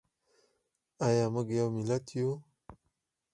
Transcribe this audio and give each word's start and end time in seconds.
ایا 1.05 1.25
موږ 1.33 1.47
یو 1.57 1.67
ملت 1.75 2.05
یو؟ 2.17 2.29